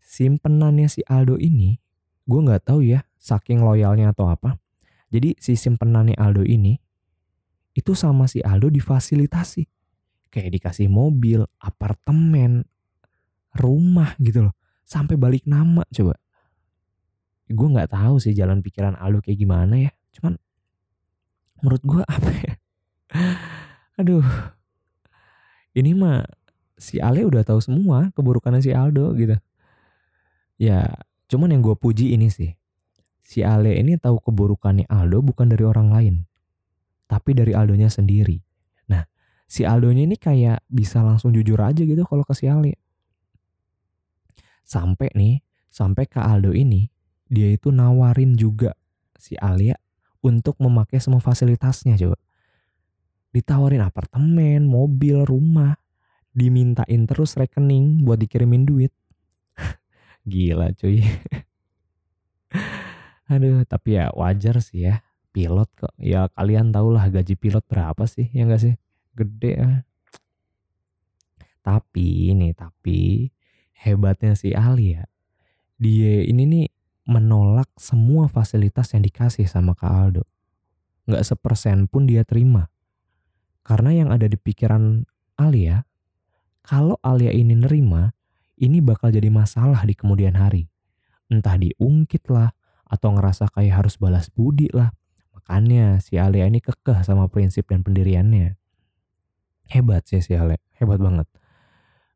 simpenannya 0.00 0.88
si 0.88 1.04
Aldo 1.04 1.36
ini, 1.36 1.80
gue 2.24 2.40
nggak 2.40 2.68
tahu 2.68 2.80
ya, 2.84 3.04
saking 3.20 3.60
loyalnya 3.60 4.12
atau 4.12 4.28
apa. 4.28 4.56
Jadi 5.12 5.36
si 5.36 5.56
simpenannya 5.56 6.16
Aldo 6.16 6.44
ini, 6.44 6.80
itu 7.74 7.92
sama 7.92 8.30
si 8.30 8.38
Aldo 8.40 8.70
difasilitasi. 8.70 9.66
Kayak 10.30 10.50
dikasih 10.58 10.86
mobil, 10.90 11.42
apartemen, 11.58 12.66
rumah 13.54 14.14
gitu 14.22 14.50
loh. 14.50 14.54
Sampai 14.86 15.18
balik 15.18 15.46
nama 15.46 15.82
coba. 15.90 16.14
Gue 17.50 17.68
nggak 17.70 17.92
tahu 17.92 18.22
sih 18.22 18.32
jalan 18.32 18.62
pikiran 18.62 18.94
Aldo 18.98 19.20
kayak 19.20 19.38
gimana 19.38 19.90
ya. 19.90 19.92
Cuman 20.14 20.38
menurut 21.62 21.82
gue 21.82 22.02
apa 22.16 22.30
ya? 22.30 22.54
Aduh. 23.98 24.26
Ini 25.74 25.90
mah 25.98 26.22
si 26.78 27.02
Ale 27.02 27.26
udah 27.26 27.42
tahu 27.42 27.58
semua 27.58 28.14
keburukannya 28.14 28.62
si 28.62 28.70
Aldo 28.70 29.10
gitu. 29.18 29.34
Ya, 30.54 30.86
cuman 31.26 31.50
yang 31.50 31.66
gue 31.66 31.74
puji 31.74 32.14
ini 32.14 32.30
sih. 32.30 32.54
Si 33.26 33.42
Ale 33.42 33.74
ini 33.74 33.98
tahu 33.98 34.22
keburukannya 34.22 34.86
Aldo 34.86 35.18
bukan 35.24 35.50
dari 35.50 35.66
orang 35.66 35.90
lain. 35.90 36.14
Tapi 37.04 37.36
dari 37.36 37.52
Aldonya 37.52 37.92
sendiri. 37.92 38.40
Nah, 38.90 39.04
si 39.44 39.62
Aldonya 39.62 40.08
ini 40.08 40.16
kayak 40.16 40.64
bisa 40.68 41.04
langsung 41.04 41.30
jujur 41.30 41.60
aja 41.60 41.84
gitu 41.84 42.02
kalau 42.08 42.24
ke 42.24 42.32
si 42.32 42.48
Ale. 42.48 42.80
Sampai 44.64 45.12
nih, 45.12 45.44
sampai 45.68 46.08
ke 46.08 46.18
Aldo 46.18 46.56
ini, 46.56 46.88
dia 47.28 47.52
itu 47.52 47.68
nawarin 47.68 48.36
juga 48.36 48.72
si 49.20 49.36
Alia 49.40 49.76
untuk 50.24 50.56
memakai 50.60 51.00
semua 51.00 51.20
fasilitasnya 51.20 51.96
coba. 52.00 52.16
Ditawarin 53.34 53.82
apartemen, 53.82 54.64
mobil, 54.64 55.26
rumah, 55.26 55.74
dimintain 56.30 57.04
terus 57.04 57.34
rekening 57.34 58.06
buat 58.06 58.16
dikirimin 58.16 58.64
duit. 58.64 58.94
Gila 60.30 60.70
cuy. 60.78 61.02
Aduh, 63.32 63.64
tapi 63.64 63.98
ya 63.98 64.12
wajar 64.14 64.60
sih 64.60 64.86
ya. 64.86 65.00
Pilot 65.34 65.66
kok. 65.74 65.94
Ya 65.98 66.30
kalian 66.30 66.70
tau 66.70 66.94
lah 66.94 67.10
gaji 67.10 67.34
pilot 67.34 67.66
berapa 67.66 68.06
sih, 68.06 68.30
ya 68.30 68.46
gak 68.46 68.62
sih? 68.62 68.74
Gede 69.18 69.52
ya. 69.58 69.70
Tapi 71.66 72.30
ini 72.30 72.54
tapi 72.54 73.34
hebatnya 73.74 74.38
si 74.38 74.54
Ali 74.54 74.94
ya. 74.94 75.10
Dia 75.74 76.22
ini 76.22 76.46
nih 76.46 76.66
menolak 77.10 77.66
semua 77.74 78.30
fasilitas 78.30 78.94
yang 78.94 79.02
dikasih 79.02 79.50
sama 79.50 79.74
Kak 79.74 79.90
Aldo. 79.90 80.22
Gak 81.10 81.26
sepersen 81.26 81.90
pun 81.90 82.06
dia 82.06 82.22
terima. 82.22 82.70
Karena 83.66 83.90
yang 83.90 84.14
ada 84.14 84.30
di 84.30 84.38
pikiran 84.38 85.02
Alia 85.34 85.82
kalau 86.64 86.96
Alia 87.04 87.28
ini 87.28 87.52
nerima, 87.58 88.08
ini 88.56 88.80
bakal 88.80 89.12
jadi 89.12 89.28
masalah 89.28 89.84
di 89.84 89.92
kemudian 89.92 90.32
hari. 90.32 90.64
Entah 91.28 91.60
diungkit 91.60 92.24
lah, 92.32 92.56
atau 92.88 93.12
ngerasa 93.12 93.52
kayak 93.52 93.84
harus 93.84 94.00
balas 94.00 94.32
budi 94.32 94.72
lah. 94.72 94.88
Makanya 95.44 96.00
si 96.00 96.16
Alia 96.16 96.48
ini 96.48 96.64
kekeh 96.64 97.04
sama 97.04 97.28
prinsip 97.28 97.68
dan 97.68 97.84
pendiriannya. 97.84 98.56
Hebat 99.68 100.08
sih 100.08 100.24
si 100.24 100.32
Alia, 100.32 100.56
hebat 100.80 100.96
banget. 100.96 101.28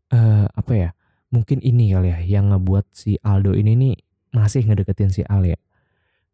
Uh, 0.08 0.48
apa 0.56 0.72
ya, 0.72 0.90
mungkin 1.28 1.60
ini 1.60 1.92
kali 1.92 2.08
ya 2.08 2.18
yang 2.24 2.48
ngebuat 2.56 2.88
si 2.96 3.20
Aldo 3.20 3.52
ini 3.52 3.76
nih 3.76 3.94
masih 4.32 4.64
ngedeketin 4.64 5.12
si 5.12 5.20
Alia. 5.28 5.60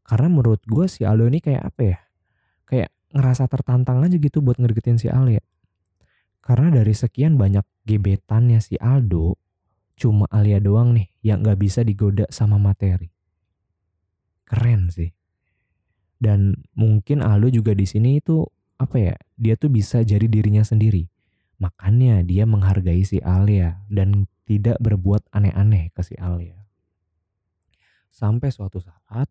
Karena 0.07 0.31
menurut 0.31 0.63
gue 0.63 0.87
si 0.87 1.03
Aldo 1.03 1.27
ini 1.27 1.43
kayak 1.43 1.75
apa 1.75 1.83
ya, 1.83 1.99
kayak 2.71 2.91
ngerasa 3.11 3.51
tertantang 3.51 4.07
aja 4.07 4.15
gitu 4.15 4.39
buat 4.39 4.63
ngedeketin 4.63 5.03
si 5.03 5.11
Alia. 5.11 5.43
Karena 6.39 6.79
dari 6.79 6.95
sekian 6.95 7.35
banyak 7.35 7.67
gebetannya 7.83 8.63
si 8.63 8.79
Aldo, 8.79 9.35
cuma 9.99 10.31
Alia 10.31 10.63
doang 10.63 10.95
nih 10.95 11.11
yang 11.27 11.43
gak 11.43 11.59
bisa 11.59 11.83
digoda 11.83 12.31
sama 12.31 12.61
materi. 12.61 13.11
Keren 14.47 14.95
sih. 14.95 15.11
Dan 16.25 16.57
mungkin 16.73 17.21
Aldo 17.21 17.53
juga 17.53 17.77
di 17.77 17.85
sini 17.85 18.17
itu 18.17 18.49
apa 18.81 18.97
ya, 18.97 19.15
dia 19.37 19.61
tuh 19.61 19.69
bisa 19.69 20.01
jadi 20.01 20.25
dirinya 20.25 20.65
sendiri. 20.65 21.05
Makanya 21.61 22.25
dia 22.25 22.49
menghargai 22.49 23.05
si 23.05 23.21
Alia 23.21 23.85
dan 23.93 24.25
tidak 24.49 24.81
berbuat 24.81 25.29
aneh-aneh 25.37 25.93
ke 25.93 26.01
si 26.01 26.17
Alia. 26.17 26.57
Sampai 28.09 28.49
suatu 28.49 28.81
saat, 28.81 29.29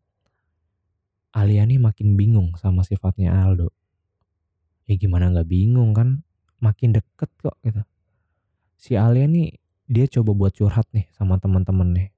Alia 1.33 1.65
nih 1.65 1.81
makin 1.81 2.13
bingung 2.13 2.53
sama 2.61 2.85
sifatnya 2.85 3.33
Aldo. 3.33 3.73
Ya 4.85 4.93
gimana 5.01 5.33
gak 5.33 5.49
bingung 5.49 5.97
kan? 5.97 6.21
makin 6.63 6.95
deket 6.95 7.27
kok 7.43 7.59
gitu. 7.67 7.83
Si 8.79 8.95
Alia 8.95 9.27
nih 9.27 9.59
dia 9.91 10.07
coba 10.07 10.31
buat 10.31 10.55
curhat 10.55 10.87
nih 10.95 11.11
sama 11.11 11.35
teman-teman 11.35 11.91
nih. 11.91 12.09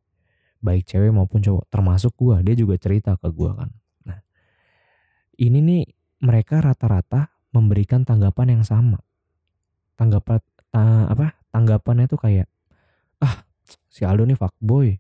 Baik 0.61 0.85
cewek 0.85 1.09
maupun 1.09 1.41
cowok, 1.41 1.65
termasuk 1.73 2.13
gua, 2.13 2.41
dia 2.45 2.53
juga 2.53 2.77
cerita 2.77 3.17
ke 3.17 3.29
gua 3.33 3.57
kan. 3.57 3.69
Ini 5.35 5.59
nih 5.59 5.83
mereka 6.23 6.63
rata-rata 6.63 7.31
memberikan 7.51 8.03
tanggapan 8.07 8.59
yang 8.59 8.63
sama. 8.63 8.99
Tanggapan 9.95 10.39
ta, 10.71 11.11
apa? 11.11 11.39
Tanggapannya 11.51 12.07
tuh 12.11 12.19
kayak 12.19 12.47
ah, 13.23 13.43
si 13.87 14.03
Aldo 14.03 14.27
nih 14.27 14.35
fuckboy. 14.35 14.95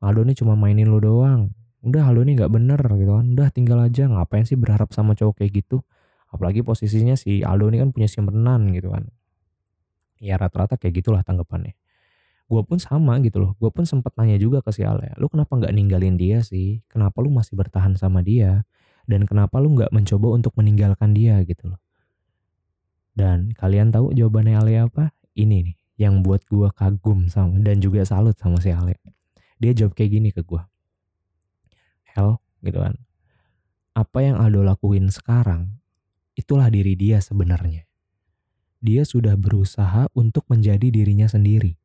Aldo 0.00 0.22
nih 0.24 0.36
cuma 0.36 0.56
mainin 0.56 0.88
lu 0.88 1.00
doang. 1.00 1.52
Udah 1.84 2.08
Aldo 2.08 2.24
nih 2.24 2.40
nggak 2.40 2.52
bener 2.52 2.80
gitu 2.80 3.12
kan. 3.16 3.26
Udah 3.32 3.48
tinggal 3.52 3.78
aja 3.84 4.08
ngapain 4.08 4.44
sih 4.48 4.56
berharap 4.56 4.92
sama 4.92 5.12
cowok 5.16 5.40
kayak 5.44 5.64
gitu 5.64 5.84
Apalagi 6.32 6.66
posisinya 6.66 7.14
si 7.14 7.46
Aldo 7.46 7.70
ini 7.70 7.78
kan 7.78 7.90
punya 7.94 8.10
simpenan 8.10 8.74
gitu 8.74 8.90
kan. 8.90 9.06
Ya 10.18 10.40
rata-rata 10.40 10.80
kayak 10.80 11.04
gitulah 11.04 11.22
tanggapannya. 11.22 11.76
Gue 12.46 12.62
pun 12.62 12.78
sama 12.78 13.18
gitu 13.22 13.42
loh. 13.42 13.52
Gue 13.58 13.70
pun 13.70 13.86
sempat 13.86 14.14
nanya 14.18 14.38
juga 14.38 14.62
ke 14.62 14.70
si 14.74 14.82
Ale. 14.86 15.14
Lu 15.18 15.30
kenapa 15.30 15.58
nggak 15.58 15.74
ninggalin 15.74 16.14
dia 16.18 16.42
sih? 16.42 16.82
Kenapa 16.90 17.18
lu 17.22 17.30
masih 17.30 17.58
bertahan 17.58 17.94
sama 17.98 18.22
dia? 18.22 18.66
Dan 19.06 19.24
kenapa 19.24 19.62
lu 19.62 19.78
nggak 19.78 19.94
mencoba 19.94 20.34
untuk 20.34 20.52
meninggalkan 20.58 21.14
dia 21.14 21.38
gitu 21.46 21.70
loh? 21.74 21.80
Dan 23.16 23.54
kalian 23.56 23.94
tahu 23.94 24.12
jawabannya 24.12 24.60
Ale 24.60 24.74
apa? 24.82 25.14
Ini 25.32 25.64
nih 25.72 25.76
yang 25.96 26.20
buat 26.20 26.44
gue 26.44 26.68
kagum 26.76 27.32
sama 27.32 27.56
dan 27.64 27.80
juga 27.80 28.04
salut 28.04 28.36
sama 28.36 28.60
si 28.60 28.68
Ale. 28.68 29.00
Dia 29.56 29.72
jawab 29.72 29.96
kayak 29.96 30.10
gini 30.12 30.28
ke 30.34 30.44
gue. 30.44 30.60
Hell 32.12 32.36
gitu 32.60 32.76
kan. 32.84 33.00
Apa 33.96 34.20
yang 34.20 34.36
Aldo 34.36 34.60
lakuin 34.60 35.08
sekarang 35.08 35.80
itulah 36.36 36.68
diri 36.68 36.92
dia 36.92 37.24
sebenarnya. 37.24 37.88
Dia 38.84 39.08
sudah 39.08 39.40
berusaha 39.40 40.12
untuk 40.12 40.44
menjadi 40.52 40.92
dirinya 40.92 41.24
sendiri. 41.24 41.80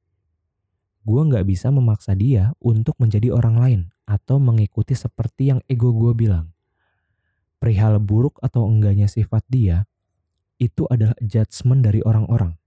Gue 1.08 1.22
nggak 1.24 1.48
bisa 1.48 1.72
memaksa 1.72 2.14
dia 2.14 2.52
untuk 2.60 3.00
menjadi 3.00 3.32
orang 3.32 3.56
lain 3.58 3.82
atau 4.04 4.38
mengikuti 4.44 4.92
seperti 4.92 5.56
yang 5.56 5.64
ego 5.72 5.96
gue 5.96 6.12
bilang. 6.12 6.52
Perihal 7.62 8.02
buruk 8.02 8.42
atau 8.42 8.66
enggaknya 8.66 9.06
sifat 9.06 9.46
dia, 9.46 9.86
itu 10.58 10.90
adalah 10.90 11.14
judgement 11.22 11.86
dari 11.86 12.02
orang-orang. 12.02 12.58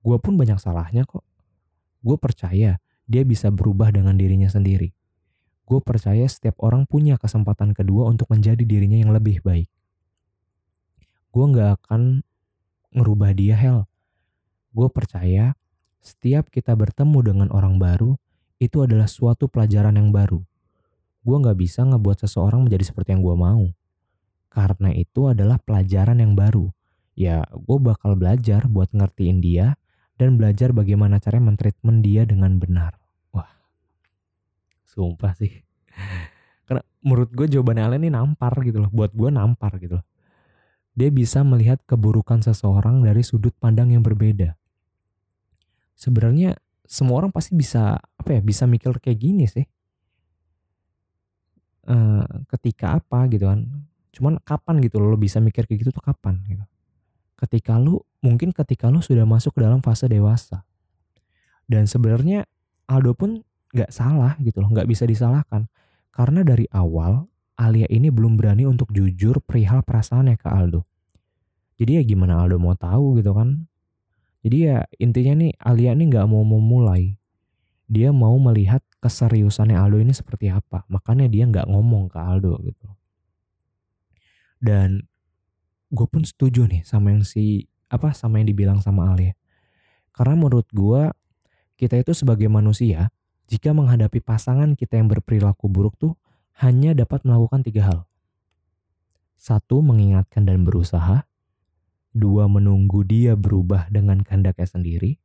Gue 0.00 0.16
pun 0.16 0.40
banyak 0.40 0.56
salahnya 0.56 1.04
kok. 1.04 1.20
Gue 2.00 2.16
percaya 2.16 2.80
dia 3.04 3.22
bisa 3.28 3.52
berubah 3.52 3.92
dengan 3.92 4.16
dirinya 4.16 4.48
sendiri. 4.48 4.96
Gue 5.68 5.84
percaya 5.84 6.24
setiap 6.24 6.56
orang 6.64 6.88
punya 6.88 7.20
kesempatan 7.20 7.76
kedua 7.76 8.08
untuk 8.08 8.32
menjadi 8.32 8.64
dirinya 8.64 8.96
yang 8.96 9.12
lebih 9.12 9.44
baik. 9.44 9.68
Gue 11.28 11.44
gak 11.52 11.84
akan 11.84 12.24
ngerubah 12.96 13.36
dia 13.36 13.52
hell. 13.60 13.84
Gue 14.72 14.88
percaya 14.88 15.52
setiap 16.00 16.48
kita 16.48 16.72
bertemu 16.72 17.18
dengan 17.20 17.48
orang 17.52 17.76
baru, 17.76 18.16
itu 18.56 18.80
adalah 18.80 19.04
suatu 19.04 19.44
pelajaran 19.52 20.00
yang 20.00 20.08
baru. 20.08 20.40
Gue 21.20 21.36
gak 21.44 21.60
bisa 21.60 21.84
ngebuat 21.84 22.24
seseorang 22.24 22.64
menjadi 22.64 22.88
seperti 22.88 23.12
yang 23.12 23.20
gue 23.20 23.36
mau. 23.36 23.68
Karena 24.48 24.90
itu 24.96 25.28
adalah 25.28 25.60
pelajaran 25.60 26.18
yang 26.18 26.32
baru 26.32 26.72
ya 27.18 27.42
gue 27.50 27.78
bakal 27.82 28.14
belajar 28.14 28.70
buat 28.70 28.94
ngertiin 28.94 29.42
dia 29.42 29.74
dan 30.14 30.38
belajar 30.38 30.70
bagaimana 30.70 31.18
caranya 31.18 31.50
mentreatment 31.50 32.06
dia 32.06 32.22
dengan 32.22 32.62
benar. 32.62 32.94
Wah, 33.34 33.50
sumpah 34.86 35.34
sih. 35.34 35.50
Karena 36.62 36.82
menurut 37.02 37.34
gue 37.34 37.50
jawabannya 37.50 37.82
Allen 37.90 38.02
ini 38.06 38.14
nampar 38.14 38.54
gitu 38.62 38.78
loh. 38.86 38.90
Buat 38.94 39.18
gue 39.18 39.34
nampar 39.34 39.82
gitu 39.82 39.98
loh. 39.98 40.06
Dia 40.94 41.10
bisa 41.10 41.42
melihat 41.42 41.82
keburukan 41.86 42.38
seseorang 42.42 43.02
dari 43.02 43.22
sudut 43.26 43.54
pandang 43.58 43.90
yang 43.90 44.02
berbeda. 44.02 44.54
Sebenarnya 45.98 46.54
semua 46.86 47.22
orang 47.22 47.34
pasti 47.34 47.58
bisa 47.58 47.98
apa 47.98 48.38
ya 48.38 48.40
bisa 48.42 48.66
mikir 48.66 48.94
kayak 49.02 49.18
gini 49.18 49.46
sih. 49.50 49.66
Uh, 51.88 52.26
ketika 52.54 52.98
apa 53.02 53.26
gitu 53.26 53.50
kan. 53.50 53.66
Cuman 54.14 54.40
kapan 54.42 54.80
gitu 54.82 54.98
loh 54.98 55.14
lo 55.14 55.18
bisa 55.20 55.38
mikir 55.38 55.68
kayak 55.68 55.86
gitu 55.86 55.90
tuh 55.94 56.04
kapan 56.04 56.40
gitu 56.48 56.64
ketika 57.38 57.78
lu 57.78 58.02
mungkin 58.18 58.50
ketika 58.50 58.90
lu 58.90 58.98
sudah 58.98 59.22
masuk 59.22 59.54
ke 59.54 59.62
dalam 59.62 59.78
fase 59.78 60.10
dewasa. 60.10 60.66
Dan 61.70 61.86
sebenarnya 61.86 62.44
Aldo 62.90 63.14
pun 63.14 63.46
nggak 63.70 63.94
salah 63.94 64.34
gitu 64.42 64.58
loh, 64.58 64.74
nggak 64.74 64.88
bisa 64.90 65.06
disalahkan. 65.06 65.70
Karena 66.10 66.42
dari 66.42 66.66
awal 66.74 67.30
Alia 67.58 67.86
ini 67.90 68.10
belum 68.10 68.38
berani 68.38 68.66
untuk 68.66 68.90
jujur 68.90 69.38
perihal 69.42 69.86
perasaannya 69.86 70.34
ke 70.34 70.48
Aldo. 70.50 70.82
Jadi 71.78 71.98
ya 71.98 72.02
gimana 72.02 72.42
Aldo 72.42 72.58
mau 72.58 72.74
tahu 72.74 73.22
gitu 73.22 73.30
kan. 73.34 73.70
Jadi 74.42 74.56
ya 74.66 74.82
intinya 74.98 75.46
nih 75.46 75.54
Alia 75.62 75.94
ini 75.94 76.10
nggak 76.10 76.26
mau 76.26 76.42
memulai. 76.42 77.14
Dia 77.86 78.10
mau 78.10 78.34
melihat 78.38 78.82
keseriusannya 78.98 79.78
Aldo 79.78 80.02
ini 80.02 80.10
seperti 80.10 80.50
apa. 80.50 80.82
Makanya 80.90 81.30
dia 81.30 81.46
nggak 81.46 81.70
ngomong 81.70 82.10
ke 82.10 82.18
Aldo 82.18 82.58
gitu. 82.66 82.97
Dan 84.58 85.06
gue 85.88 86.06
pun 86.06 86.22
setuju 86.26 86.68
nih 86.68 86.84
sama 86.84 87.14
yang 87.14 87.24
si 87.24 87.66
apa 87.88 88.12
sama 88.12 88.42
yang 88.42 88.48
dibilang 88.52 88.78
sama 88.84 89.08
Alia. 89.10 89.32
Karena 90.12 90.34
menurut 90.36 90.68
gue 90.74 91.08
kita 91.78 91.94
itu 91.96 92.12
sebagai 92.12 92.50
manusia 92.50 93.08
jika 93.48 93.72
menghadapi 93.72 94.20
pasangan 94.20 94.76
kita 94.76 95.00
yang 95.00 95.08
berperilaku 95.08 95.70
buruk 95.72 95.96
tuh 95.96 96.18
hanya 96.60 96.92
dapat 96.92 97.24
melakukan 97.24 97.64
tiga 97.64 97.82
hal. 97.86 97.98
Satu, 99.38 99.78
mengingatkan 99.80 100.42
dan 100.42 100.66
berusaha. 100.66 101.24
Dua, 102.10 102.50
menunggu 102.50 103.06
dia 103.06 103.38
berubah 103.38 103.86
dengan 103.88 104.20
kehendaknya 104.26 104.66
sendiri. 104.66 105.22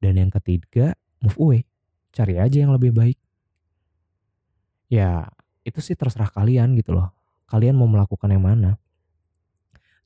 Dan 0.00 0.16
yang 0.16 0.32
ketiga, 0.32 0.96
move 1.20 1.36
away. 1.36 1.60
Cari 2.16 2.40
aja 2.40 2.64
yang 2.64 2.72
lebih 2.72 2.96
baik. 2.96 3.20
Ya, 4.88 5.28
itu 5.62 5.84
sih 5.84 5.92
terserah 5.92 6.32
kalian 6.32 6.72
gitu 6.80 6.96
loh. 6.96 7.12
Kalian 7.48 7.76
mau 7.76 7.88
melakukan 7.88 8.28
yang 8.32 8.44
mana. 8.44 8.78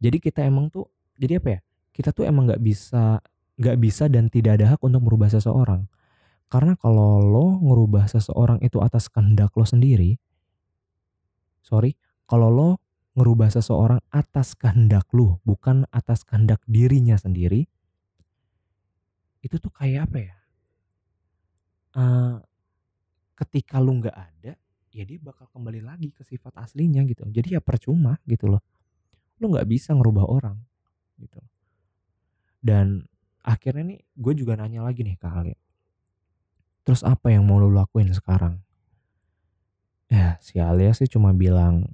Jadi 0.01 0.21
kita 0.21 0.45
emang 0.45 0.69
tuh 0.69 0.89
jadi 1.17 1.41
apa 1.41 1.49
ya? 1.57 1.61
Kita 1.93 2.13
tuh 2.13 2.29
emang 2.29 2.49
nggak 2.49 2.61
bisa 2.61 3.21
nggak 3.57 3.79
bisa 3.81 4.05
dan 4.13 4.29
tidak 4.29 4.61
ada 4.61 4.77
hak 4.77 4.81
untuk 4.85 5.01
merubah 5.05 5.33
seseorang. 5.33 5.89
Karena 6.47 6.79
kalau 6.79 7.19
lo 7.19 7.59
ngerubah 7.59 8.07
seseorang 8.07 8.63
itu 8.63 8.79
atas 8.79 9.11
kehendak 9.11 9.51
lo 9.57 9.67
sendiri, 9.67 10.21
sorry, 11.65 11.99
kalau 12.29 12.53
lo 12.53 12.69
ngerubah 13.17 13.51
seseorang 13.51 13.99
atas 14.13 14.55
kehendak 14.55 15.09
lo, 15.11 15.43
bukan 15.43 15.89
atas 15.91 16.23
kehendak 16.23 16.63
dirinya 16.69 17.17
sendiri, 17.19 17.67
itu 19.43 19.57
tuh 19.59 19.73
kayak 19.73 20.07
apa 20.07 20.19
ya? 20.21 20.37
Uh, 21.97 22.35
ketika 23.41 23.81
lo 23.81 23.97
nggak 23.97 24.15
ada, 24.15 24.53
ya 24.97 25.05
dia 25.05 25.21
bakal 25.21 25.45
kembali 25.53 25.85
lagi 25.85 26.09
ke 26.09 26.25
sifat 26.25 26.57
aslinya 26.57 27.05
gitu. 27.05 27.29
Jadi 27.29 27.55
ya 27.55 27.61
percuma 27.61 28.17
gitu 28.25 28.49
loh. 28.49 28.65
Lu 29.37 29.53
nggak 29.53 29.69
bisa 29.69 29.93
ngerubah 29.93 30.25
orang 30.25 30.57
gitu. 31.21 31.41
Dan 32.65 33.05
akhirnya 33.45 33.93
nih 33.93 34.01
gue 34.17 34.33
juga 34.33 34.57
nanya 34.57 34.81
lagi 34.81 35.05
nih 35.05 35.21
ke 35.21 35.29
Alia. 35.29 35.59
Terus 36.89 37.05
apa 37.05 37.29
yang 37.29 37.45
mau 37.45 37.61
lu 37.61 37.69
lakuin 37.69 38.09
sekarang? 38.17 38.65
Ya 40.09 40.41
si 40.41 40.57
Alia 40.57 40.97
sih 40.97 41.11
cuma 41.11 41.37
bilang 41.37 41.85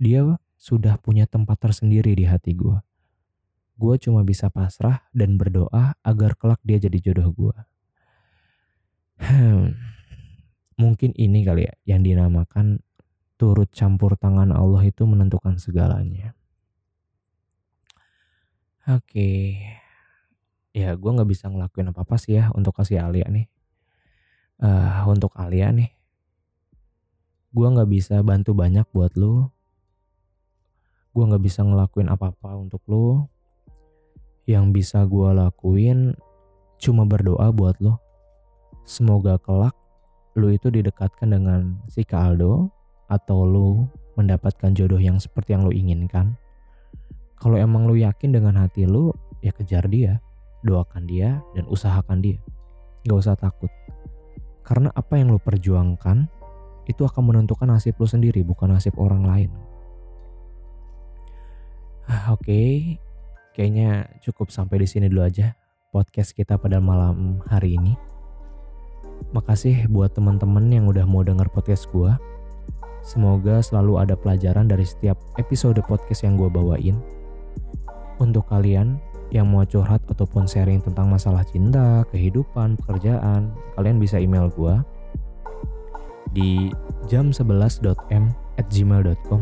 dia 0.00 0.24
sudah 0.56 0.96
punya 0.96 1.28
tempat 1.28 1.58
tersendiri 1.58 2.14
di 2.14 2.24
hati 2.24 2.54
gue 2.54 2.78
gue 3.82 3.94
cuma 3.98 4.22
bisa 4.22 4.46
pasrah 4.46 5.02
dan 5.10 5.34
berdoa 5.34 5.98
agar 6.06 6.38
kelak 6.38 6.62
dia 6.62 6.78
jadi 6.78 7.10
jodoh 7.10 7.34
gue 7.34 7.56
hmm, 9.26 9.74
mungkin 10.80 11.12
ini 11.16 11.44
kali 11.44 11.68
ya 11.68 11.74
yang 11.96 12.00
dinamakan 12.04 12.80
turut 13.36 13.68
campur 13.74 14.14
tangan 14.16 14.54
Allah 14.54 14.82
itu 14.86 15.02
menentukan 15.04 15.58
segalanya 15.58 16.32
Oke. 18.82 19.62
Ya 20.74 20.90
gue 20.98 21.10
nggak 21.14 21.30
bisa 21.30 21.46
ngelakuin 21.46 21.94
apa-apa 21.94 22.18
sih 22.18 22.34
ya 22.34 22.50
untuk 22.50 22.74
kasih 22.74 22.98
Alia 22.98 23.30
nih. 23.30 23.46
Uh, 24.58 25.06
untuk 25.06 25.30
Alia 25.38 25.70
nih. 25.70 25.94
Gue 27.54 27.68
nggak 27.70 27.86
bisa 27.86 28.18
bantu 28.26 28.58
banyak 28.58 28.82
buat 28.90 29.14
lo. 29.14 29.54
Gue 31.14 31.24
nggak 31.30 31.44
bisa 31.44 31.62
ngelakuin 31.62 32.10
apa-apa 32.10 32.58
untuk 32.58 32.82
lo. 32.90 33.30
Yang 34.50 34.82
bisa 34.82 35.06
gue 35.06 35.30
lakuin 35.30 36.18
cuma 36.82 37.06
berdoa 37.06 37.54
buat 37.54 37.78
lo. 37.78 38.02
Semoga 38.82 39.38
kelak 39.38 39.78
lo 40.38 40.48
itu 40.48 40.72
didekatkan 40.72 41.32
dengan 41.32 41.80
si 41.92 42.04
Kak 42.06 42.34
Aldo 42.34 42.72
atau 43.08 43.44
lo 43.44 43.68
mendapatkan 44.16 44.72
jodoh 44.72 45.00
yang 45.00 45.20
seperti 45.20 45.56
yang 45.56 45.64
lo 45.64 45.72
inginkan 45.72 46.36
kalau 47.42 47.58
emang 47.58 47.90
lu 47.90 47.98
yakin 47.98 48.30
dengan 48.30 48.54
hati 48.54 48.86
lu, 48.86 49.10
ya 49.42 49.50
kejar 49.50 49.90
dia, 49.90 50.22
doakan 50.62 51.10
dia, 51.10 51.42
dan 51.58 51.66
usahakan 51.66 52.22
dia. 52.22 52.38
Gak 53.02 53.18
usah 53.18 53.34
takut. 53.34 53.66
Karena 54.62 54.94
apa 54.94 55.18
yang 55.18 55.34
lu 55.34 55.42
perjuangkan, 55.42 56.30
itu 56.86 57.02
akan 57.02 57.34
menentukan 57.34 57.66
nasib 57.66 57.98
lu 57.98 58.06
sendiri, 58.06 58.46
bukan 58.46 58.70
nasib 58.70 58.94
orang 58.94 59.26
lain. 59.26 59.50
Ah, 62.06 62.30
Oke, 62.30 62.46
okay. 62.46 62.70
kayaknya 63.58 64.06
cukup 64.22 64.54
sampai 64.54 64.78
di 64.78 64.86
sini 64.86 65.10
dulu 65.10 65.26
aja 65.26 65.58
podcast 65.90 66.38
kita 66.38 66.62
pada 66.62 66.78
malam 66.78 67.42
hari 67.50 67.74
ini. 67.74 68.11
Makasih 69.32 69.88
buat 69.88 70.12
teman-teman 70.12 70.68
yang 70.68 70.84
udah 70.88 71.08
mau 71.08 71.24
denger 71.24 71.48
podcast 71.52 71.88
gue. 71.88 72.12
Semoga 73.02 73.58
selalu 73.64 73.98
ada 73.98 74.14
pelajaran 74.14 74.70
dari 74.70 74.86
setiap 74.86 75.18
episode 75.40 75.80
podcast 75.88 76.22
yang 76.22 76.38
gue 76.38 76.46
bawain. 76.46 77.00
Untuk 78.20 78.46
kalian 78.46 79.00
yang 79.32 79.48
mau 79.48 79.64
curhat 79.64 80.04
ataupun 80.06 80.44
sharing 80.44 80.84
tentang 80.84 81.08
masalah 81.08 81.42
cinta, 81.48 82.04
kehidupan, 82.12 82.76
pekerjaan, 82.84 83.50
kalian 83.74 83.96
bisa 83.96 84.20
email 84.20 84.52
gue 84.52 84.76
di 86.36 86.68
jam11.m 87.08 88.28
at 88.60 88.66
gmail.com 88.68 89.40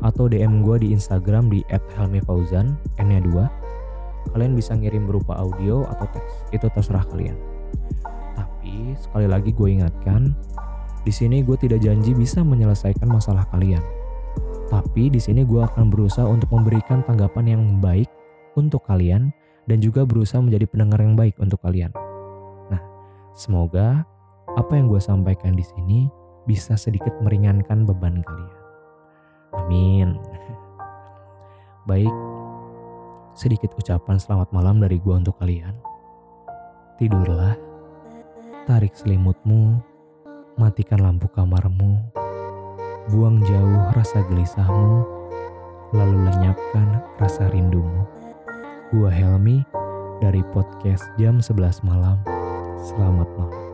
atau 0.00 0.24
DM 0.30 0.62
gue 0.62 0.76
di 0.80 0.88
Instagram 0.94 1.52
di 1.52 1.60
@helmifauzan 1.68 2.72
n-nya 3.02 3.20
2. 3.20 4.32
Kalian 4.32 4.52
bisa 4.56 4.76
ngirim 4.76 5.08
berupa 5.08 5.36
audio 5.36 5.84
atau 5.88 6.06
teks, 6.12 6.32
itu 6.52 6.66
terserah 6.72 7.04
kalian. 7.08 7.36
Tapi 8.68 8.92
sekali 9.00 9.24
lagi 9.24 9.48
gue 9.56 9.80
ingatkan, 9.80 10.36
di 11.00 11.08
sini 11.08 11.40
gue 11.40 11.56
tidak 11.56 11.80
janji 11.80 12.12
bisa 12.12 12.44
menyelesaikan 12.44 13.08
masalah 13.08 13.48
kalian. 13.48 13.80
Tapi 14.68 15.08
di 15.08 15.16
sini 15.16 15.40
gue 15.40 15.64
akan 15.64 15.88
berusaha 15.88 16.28
untuk 16.28 16.52
memberikan 16.52 17.00
tanggapan 17.00 17.56
yang 17.56 17.62
baik 17.80 18.12
untuk 18.60 18.84
kalian 18.84 19.32
dan 19.64 19.80
juga 19.80 20.04
berusaha 20.04 20.44
menjadi 20.44 20.68
pendengar 20.68 21.00
yang 21.00 21.16
baik 21.16 21.40
untuk 21.40 21.64
kalian. 21.64 21.88
Nah, 22.68 22.76
semoga 23.32 24.04
apa 24.52 24.72
yang 24.76 24.92
gue 24.92 25.00
sampaikan 25.00 25.56
di 25.56 25.64
sini 25.64 26.12
bisa 26.44 26.76
sedikit 26.76 27.16
meringankan 27.24 27.88
beban 27.88 28.20
kalian. 28.20 28.56
Amin. 29.64 30.08
Baik, 31.88 32.12
sedikit 33.32 33.72
ucapan 33.80 34.20
selamat 34.20 34.52
malam 34.52 34.76
dari 34.76 35.00
gua 35.00 35.16
untuk 35.16 35.40
kalian. 35.40 35.72
Tidurlah, 37.00 37.67
tarik 38.68 38.92
selimutmu, 38.92 39.80
matikan 40.60 41.00
lampu 41.00 41.24
kamarmu, 41.32 42.04
buang 43.08 43.40
jauh 43.48 43.80
rasa 43.96 44.20
gelisahmu, 44.28 45.08
lalu 45.96 46.28
lenyapkan 46.28 47.00
rasa 47.16 47.48
rindumu. 47.48 48.04
Gua 48.92 49.08
Helmi 49.08 49.64
dari 50.20 50.44
podcast 50.52 51.08
jam 51.16 51.40
11 51.40 51.80
malam. 51.80 52.20
Selamat 52.84 53.28
malam. 53.40 53.67